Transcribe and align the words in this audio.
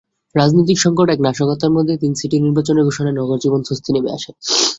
রাজনৈতিক 0.35 0.77
সংকট 0.79 1.07
এবং 1.07 1.23
নাশকতার 1.25 1.71
মধ্যে 1.71 1.93
তিন 2.01 2.11
সিটির 2.19 2.43
নির্বাচনের 2.45 2.87
ঘোষণায় 2.87 3.17
নগরজীবনে 3.17 3.67
স্বস্তি 3.69 3.89
নেমে 3.93 4.11
আসে। 4.17 4.31